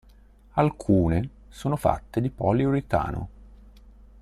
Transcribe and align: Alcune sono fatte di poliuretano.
Alcune 0.53 1.29
sono 1.49 1.75
fatte 1.75 2.21
di 2.21 2.31
poliuretano. 2.31 3.29